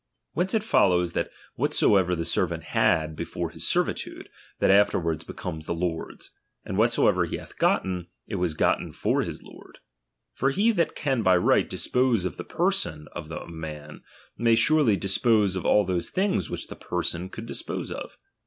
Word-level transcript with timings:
VVhence 0.35 0.55
it 0.55 0.63
follows, 0.63 1.13
that 1.13 1.29
whatsoever 1.53 2.15
the 2.15 2.25
servant 2.25 2.63
liad 2.63 3.15
before 3.15 3.51
his 3.51 3.67
servitude, 3.67 4.29
that 4.57 4.71
afterwards 4.71 5.23
becomes 5.23 5.67
tie 5.67 5.73
lord's; 5.73 6.31
and 6.65 6.75
whatsoever 6.75 7.25
he 7.25 7.37
hath 7.37 7.59
gotten, 7.59 8.07
it 8.25 8.37
was 8.37 8.55
g"otten 8.55 8.91
for 8.91 9.21
his 9.21 9.43
lord. 9.43 9.77
For 10.33 10.49
he 10.49 10.71
that 10.71 10.95
can 10.95 11.21
by 11.21 11.37
right 11.37 11.69
dispose 11.69 12.25
of 12.25 12.37
the 12.37 12.45
perso7i 12.45 13.05
of 13.11 13.29
a 13.29 13.47
man, 13.47 14.01
may 14.35 14.55
snrely 14.55 14.99
dis 14.99 15.19
pose 15.19 15.55
of 15.55 15.67
all 15.67 15.85
those 15.85 16.09
things 16.09 16.49
which 16.49 16.65
that 16.69 16.79
person 16.81 17.29
could 17.29 17.45
•dispose 17.45 17.91
of. 17.91 18.17